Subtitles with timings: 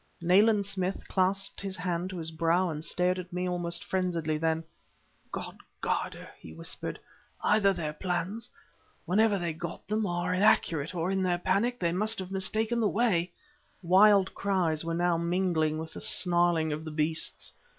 [0.19, 4.63] Nayland Smith clapped his hand to his brow and stared at me almost frenziedly, then
[5.31, 6.97] "God guard her!" he whispered.
[7.43, 8.49] "Either their plans,
[9.05, 13.31] wherever they got them, are inaccurate, or in their panic they have mistaken the way."...
[13.83, 17.53] Wild cries now were mingling with the snarling of the beasts....